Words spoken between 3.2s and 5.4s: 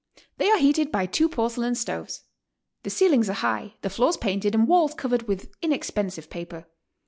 are high, the floors painted and walls covered